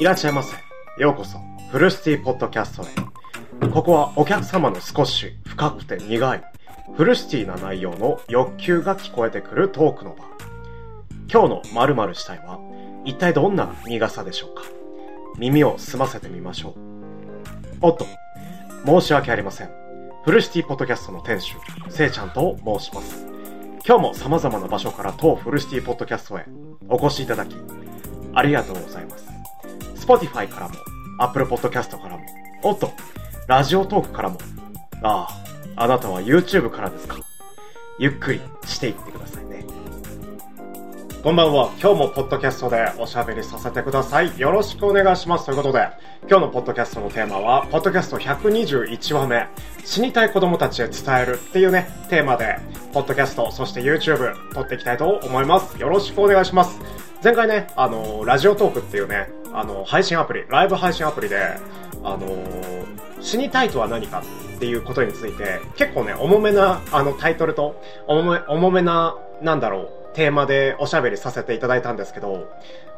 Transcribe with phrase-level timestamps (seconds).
[0.00, 0.56] いらっしゃいませ。
[0.98, 1.38] ようこそ、
[1.70, 3.68] フルシティポッドキャストへ。
[3.68, 6.42] ここはお客様の少し深くて苦い、
[6.96, 10.24] フルシティな内容の欲求が聞こえてくるトークの場。
[11.32, 12.58] 今日の〇〇したいは、
[13.04, 14.64] 一体どんな苦さでしょうか？
[15.38, 16.74] 耳を澄ませてみましょう。
[17.80, 18.04] おっと、
[18.84, 19.70] 申し訳ありません。
[20.24, 21.54] フルシティポッドキャストの店主、
[21.88, 23.24] せいちゃんと申します。
[23.86, 26.46] 今日も様々な場所から当フルシティポッドキャストへ
[26.88, 27.54] お越しいただき、
[28.34, 29.27] ありがとうございます。
[30.08, 30.74] Spotify からも、
[31.18, 32.24] Apple Podcast からも、
[32.62, 32.90] おっと、
[33.46, 34.38] ラジオトークからも、
[35.02, 35.28] あ
[35.76, 37.18] あ、あなたは YouTube からですか？
[37.98, 39.66] ゆっくりしていってくださいね。
[41.22, 41.70] こんばんは。
[41.78, 44.40] 今日もポッドキャストでおしゃべりさせてください。
[44.40, 45.44] よろしくお願いします。
[45.44, 45.86] ということで、
[46.22, 49.46] 今日のポッドキャストのテーマは、ポッドキャスト121話目、
[49.84, 52.56] 死にたい子供たちへ伝えるっていうね、テーマで、
[52.94, 55.78] ポッドキャスト、そして YouTube 撮っていきたいと思います。
[55.78, 56.80] よろしくお願いします。
[57.22, 61.58] 前回ね、あの、ラジオトークっていうね、あの、配信アプリ、ライブ配信アプリで、
[62.04, 62.28] あの、
[63.20, 64.22] 死にたいとは何か
[64.56, 72.48] っていうことについて、結構ね、重めな、あの、タイトルと、重め、重めな、なんだろう、テーマでおしゃべりさせていただいたんですけど、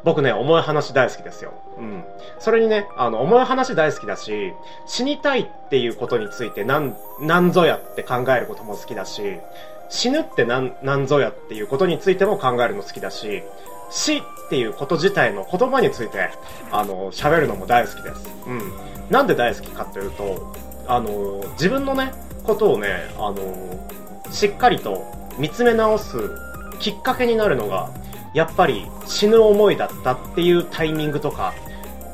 [0.03, 1.53] 僕ね、重い話大好きですよ。
[1.77, 2.03] うん。
[2.39, 4.53] それにね、あの、重い話大好きだし、
[4.87, 9.39] 死にたいっていうことについてなん、なんぞやって考えることも好きだし、
[9.87, 13.43] 死ぬってなん、なんぞやっていうことについても考えるの好きだし、
[13.91, 16.31] 死っていうこと自体の言葉について、
[16.71, 18.31] あの、喋るのも大好きです。
[18.47, 18.61] うん。
[19.11, 20.55] なんで大好きかというと、
[20.87, 23.35] あの、自分のね、ことをね、あの、
[24.31, 25.05] しっかりと
[25.37, 26.50] 見つめ直す
[26.81, 27.91] きっかけになるのが、
[28.33, 31.53] やっぱり死ぬ思いだったっていうタイミングとか、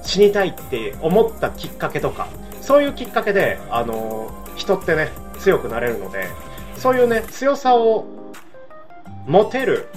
[0.03, 2.27] 死にたいって思ったきっかけとか、
[2.61, 5.09] そういうきっかけで、あの、人ってね、
[5.39, 6.27] 強くなれるので、
[6.75, 8.05] そういうね、強さを
[9.25, 9.87] 持てる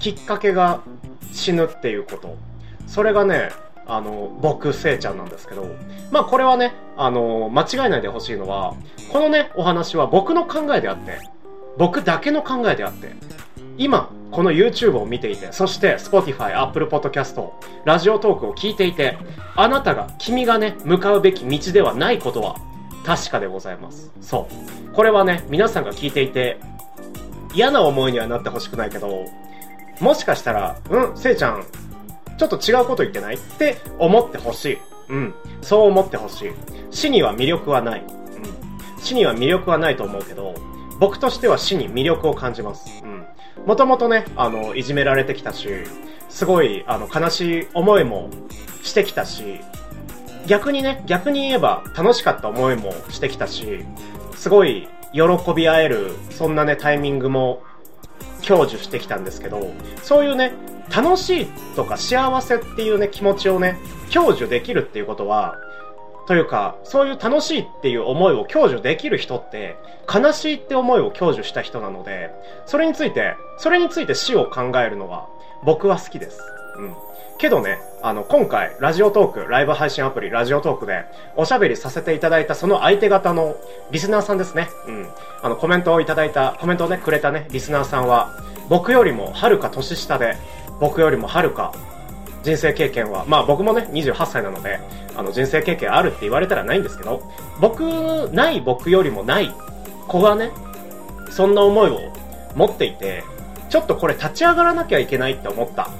[0.00, 0.80] きっかけが
[1.32, 2.36] 死ぬっていうこと。
[2.86, 3.50] それがね、
[3.86, 5.66] あの、僕、せいちゃんなんですけど、
[6.10, 8.74] まあこれはね、あの、間違いないでほしいのは、
[9.12, 11.18] このね、お話は僕の考えであって、
[11.76, 13.12] 僕だけの考えであって、
[13.78, 17.50] 今、この YouTube を見ていて、そして Spotify、Apple Podcast、
[17.84, 19.16] ラジオトークを聞いていて、
[19.56, 22.56] あなたが、君がね、向かうべき道ではないことは、
[23.04, 24.10] 確かでございます。
[24.20, 24.48] そ
[24.90, 24.94] う。
[24.94, 26.58] これはね、皆さんが聞いていて、
[27.54, 29.24] 嫌な思いにはなってほしくないけど、
[30.00, 31.64] もしかしたら、うん、せいちゃん、
[32.36, 33.36] ちょっと違うこと言ってない？
[33.36, 34.78] って思ってほしい。
[35.08, 35.34] うん。
[35.62, 36.52] そう思ってほしい。
[36.90, 38.00] 死には魅力はない。
[38.00, 39.02] うん。
[39.02, 40.54] 死には魅力はないと思うけど、
[41.00, 43.02] 僕としては死に魅力を感じます。
[43.02, 43.17] うん。
[43.66, 45.68] もともとね、あの、いじめられてきたし、
[46.28, 48.30] すごい、あの、悲しい思いも
[48.82, 49.60] してきたし、
[50.46, 53.84] 逆にね、逆に言えば楽しかった思いもしてきたし、
[54.34, 55.22] すごい喜
[55.54, 57.62] び合える、そんなね、タイミングも
[58.42, 59.70] 享受してきたんですけど、
[60.02, 60.52] そういうね、
[60.94, 63.76] 楽しいとか幸せっていうね、気持ちをね、
[64.10, 65.56] 享受できるっていうことは、
[66.28, 69.76] というか、そういう楽しいっていう思いを享受できる人って、
[70.14, 72.30] 悲しいって思いを享受した人なので、
[72.66, 75.26] それについて、それについて死を考えるのは、
[75.64, 76.38] 僕は好きです。
[76.76, 76.94] うん。
[77.38, 81.06] けどね、あの、今回、ラジオトーク、ライブ配信アプリ、ラジオトークで、
[81.36, 83.56] おしゃべりさせていただいたその相手方の
[83.90, 84.68] リスナーさんですね。
[84.86, 85.08] うん。
[85.40, 88.34] あの、コメントをいただいた、コメントをね、くれたね、リスナーさんは、
[88.68, 90.36] 僕よりもはるか年下で、
[90.78, 91.72] 僕よりもはるか
[92.48, 94.80] 人生経験は、まあ僕もね、28歳なので、
[95.14, 97.22] あの人生経験あるって言われたらないんですけど、
[97.60, 97.82] 僕、
[98.32, 99.52] ない僕よりもない
[100.06, 100.50] 子がね、
[101.30, 102.00] そんな思いを
[102.54, 103.22] 持っていて、
[103.68, 105.90] ちょっとこれ立ち上がらなきゃいけないって思った。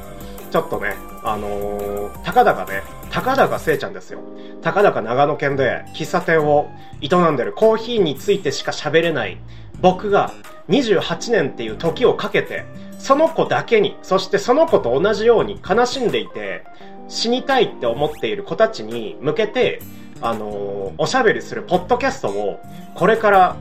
[0.50, 4.20] ちょっとね、あのー、たかだかね、たかだかせいちゃんですよ。
[4.62, 6.70] たかだか長野県で喫茶店を
[7.03, 9.36] 営んでるコーヒーについてしか喋れない
[9.80, 10.32] 僕が
[10.68, 12.64] 28年っていう時をかけて、
[12.98, 16.64] その子だけに、そしてその子と同じように悲しんでいて、
[17.08, 19.80] 死にたいって思っている子たちに向けて、
[20.20, 22.60] あのー、おしゃべりするポッドキャストを、
[22.94, 23.56] これから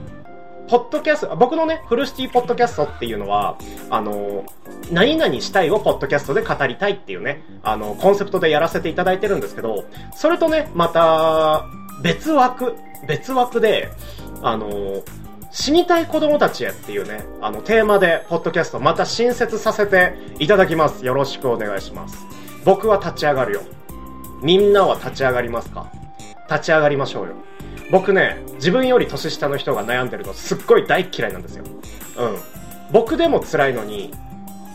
[0.68, 3.58] ポッドキャスト、僕のね、フルシティポッドキャストっていうのは、
[3.90, 4.44] あの、
[4.92, 11.66] 何々したいをポッドキャストで語りたいっていうね、あの、コンセプトでやらせていただいてるんですけど、それとね、また、
[12.04, 12.76] 別枠、
[13.08, 13.92] 別枠で、
[14.42, 15.04] あの、
[15.60, 21.04] 死にたい子供たちへっていうね、あの、テーマで、ポッドキャストまた新設させていただきます。
[21.04, 22.28] よろしくお願いします。
[22.64, 23.62] 僕は立ち上がるよ。
[24.44, 25.92] みんなは立ち上がりますか？
[26.48, 27.34] 立ち上がりましょうよ。
[27.90, 31.64] 僕ね、自分より年下の人が悩んでるのすっごい大嫌いなんですよ。
[32.18, 32.38] うん。
[32.92, 34.14] 僕でも辛いのに、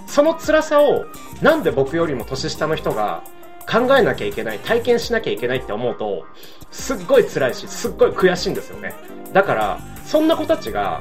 [0.09, 1.05] その辛さを
[1.41, 3.23] なんで僕よりも年下の人が
[3.71, 6.25] 考えなきゃいけない、体験しなきゃいけないって思うと、
[6.73, 8.95] すっごい辛いし、すっごい悔しいんですよね。
[9.33, 11.01] だから、そんな子たちが、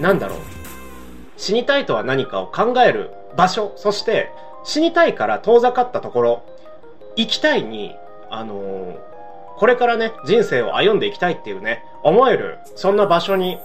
[0.00, 0.38] なんだろう、
[1.36, 4.30] 死にたいとは何かを考える場所、そして
[4.64, 6.42] 死にたいから遠ざかったところ、
[7.16, 7.94] 生きたいに、
[8.30, 9.08] あのー
[9.58, 13.58] これからね、人生を歩んでいきたいっていうね、思える、そんな場所に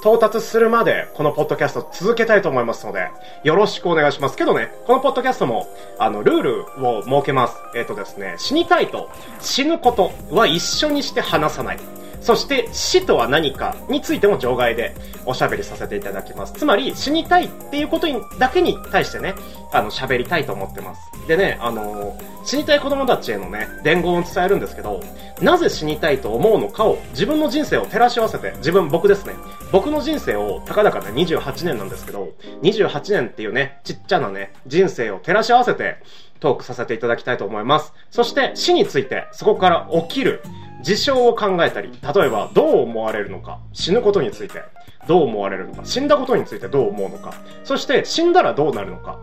[0.00, 3.08] 到達するまで、このポッドキャスト続けたいと思いますので、
[3.44, 4.36] よろしくお願いします。
[4.36, 5.66] けどね、このポッドキャストも、
[5.98, 7.56] あの、ルールを設けます。
[7.74, 9.08] えっ、とですね、死にたいと
[9.40, 11.78] 死ぬことは一緒にして話さない。
[12.20, 14.94] そして死とは何かについても除外で
[15.24, 16.52] おしゃべりさせていただきます。
[16.54, 19.34] つまり死にたいっていうことにだけに対してね、
[19.72, 21.00] あの喋りたいと思ってます。
[21.28, 25.02] でね、あのー、死にたい子供たちへのね、伝言を伝えるんですけど、
[25.42, 29.34] なぜ死にたいと思うのかを自分の人生を照らし合わせて、自分、僕ですね。
[29.70, 32.30] 僕の人生を、たかだかね、28年なんですけど、
[32.62, 35.98] 28年っていうね、ちっちゃなね、人生を照らし合わせて、
[36.40, 37.92] トークさせていただきたいと思います。
[38.10, 40.42] そして死について、そこから起きる
[40.82, 44.62] 事象を考えたり、例えばどう思われるのか、死ぬことについて
[45.06, 49.18] どう思われるのか、死んだことについてどう思うのか、そして死んだらどうなるのか、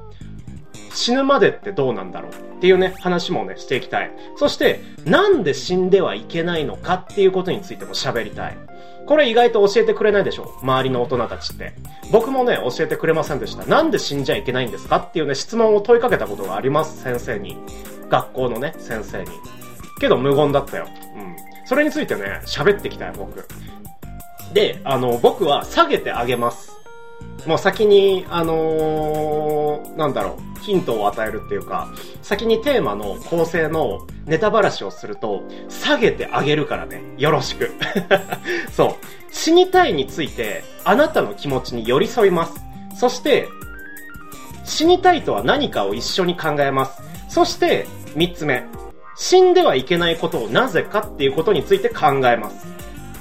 [0.94, 4.12] 死ぬまでってどうなんだろうっていうね、話もね、していきたい。
[4.38, 8.57] そして、なんで死んではいけないのかっていうことについても喋りたい。
[9.05, 10.57] これ意外と教えてくれないでしょ？
[10.61, 11.73] 周りの大人たちって。
[12.11, 13.65] 僕もね、教えてくれませんでした。
[13.65, 14.97] なんで死んじゃいけないんですか？
[14.97, 17.57] っていうね、質問を問いかけたことがあります、先生に。
[18.09, 19.27] 学校のね、先生に。
[19.99, 20.87] けど無言だったよ。
[21.15, 21.35] うん。
[21.65, 23.47] それについてね、喋ってきたよ、僕。
[24.53, 26.64] で、あの、僕は下げてあげます。
[27.45, 31.89] もう先に、あのー、なんだろう、ヒントを与えるっていうか、
[32.21, 37.03] 先にテーマの構成のネタばらしをすると、下げてあげるからね。
[37.18, 37.71] よろしく。
[38.74, 38.95] そう。
[39.31, 42.53] 死にたいについて、あなたの気持ちに寄り添います。
[42.95, 43.48] そして、
[44.63, 47.01] 死にたいとは何かを一緒に考えます。
[47.30, 48.63] そして、三つ目。
[49.15, 52.65] 死んではいけないことをなぜかっていうことについて考えます。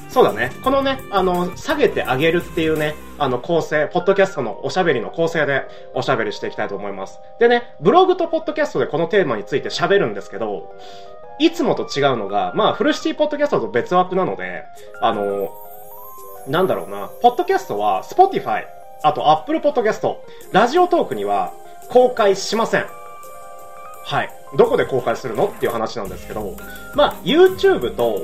[0.09, 0.53] そうだね。
[0.63, 7.21] このね、あの、下げてあげるっていうね、あの構成、ポッドキャストのおしゃべりの構成でおしゃべりしていきたいと思います。
[7.39, 10.75] でね、ブログとポッドキャストでこのテーマについて喋るんですけど、
[11.39, 14.65] いつもと違うのが、まあ、フルシティポッドキャストと別枠なので、
[15.01, 15.53] あの、
[16.47, 18.67] なんだろうな、ポッドキャストは、 Spotify、
[19.03, 21.53] あと Apple Podcast、ラジオトークには
[21.91, 22.87] 公開しません。
[24.07, 24.31] はい。
[24.57, 26.55] どこで公開するのっていう話なんですけど、
[26.95, 28.23] まあ、YouTube と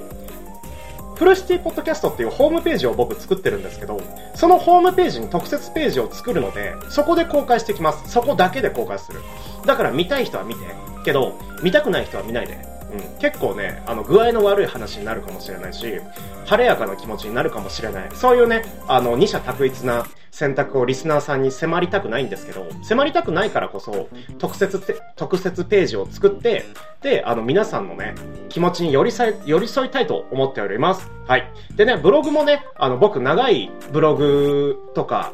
[1.20, 4.00] フルシティポッドキャストっていうホームページを僕作ってるんですけど、
[4.34, 8.10] そのホームページに特設ページを作るので、そこで公開してきます。
[8.10, 9.20] そこだけで公開する。
[9.66, 10.60] だから見たい人は見て、
[11.04, 12.64] けど、見たくない人は見ないで。
[12.92, 16.00] うん、結構ね、あの、具合の悪い話になるかもしれないし、
[16.46, 18.08] 晴れやかな気持ちになるかもしれない。
[18.12, 24.08] そういうね、あの、二者択一な選択をリスナーさんに迫りたくないんですけど、迫りたくないからこそ、
[24.38, 24.80] 特設、
[25.16, 26.64] 特設ページを作って、
[27.02, 28.14] で、あの、皆さんのね、
[28.48, 31.10] 気持ちに寄り添い、寄り添いたいと思っております。
[31.26, 31.50] はい。
[31.76, 35.32] でね、ブログもね、あの、僕、長いブログとか、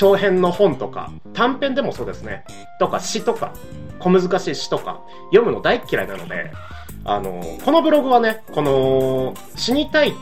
[0.00, 2.42] 長編の本とか、短編でもそうですね、
[2.78, 3.52] とか詩とか、
[3.98, 6.50] 小難しい詩とか、読むの大嫌いなので、
[7.04, 10.14] あの、このブログはね、この、死にたい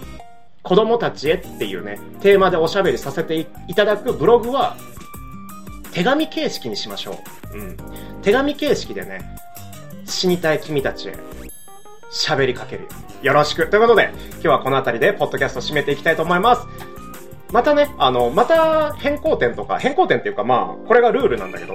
[0.65, 3.37] 子供たちへっていうね、テーマでおしゃべりさせて
[3.69, 4.77] いただくブログは、
[5.93, 7.17] 手紙形式にしましょ
[7.55, 7.57] う。
[7.57, 7.77] うん。
[8.23, 9.21] 手紙形式でね、
[10.07, 11.17] 死にたい君たちへ、
[12.13, 12.89] 喋りかける
[13.23, 13.33] よ。
[13.33, 13.71] ろしく。
[13.71, 16.98] ということで、今日はこの辺りで、ポッドキャストを締めていきたいと思います。
[17.53, 21.75] またね、あの、また変更点とか、変更点っていうかまあ、これがルールなんだけど、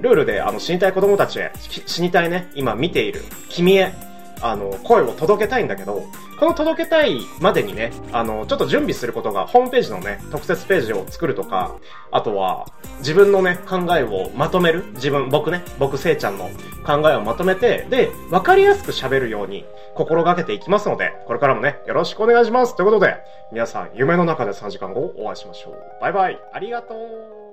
[0.00, 1.50] ルールであの死にたい子供たちへ、
[1.86, 3.92] 死にたいね、今見ている君へ、
[4.40, 6.02] あの、声を届けたいんだけど、
[6.38, 11.76] この届けたいまでにね、あの、ちょっと準備することが、ホームページのね、特設ページを作るとか、
[12.10, 12.66] あとは、
[12.98, 14.84] 自分のね、考えをまとめる。
[14.94, 16.50] 自分、僕ね、僕、せいちゃんの
[16.86, 22.76] 考えをまとめて、で、わかりやすく喋るように心がけていきますので、これからもね、よろしくお願いします。
[22.76, 23.16] ということで、
[23.52, 25.74] 皆さん、夢の中で3時間後お会いしましょう。
[26.00, 26.38] バイバイ。
[26.52, 27.47] ありがとう。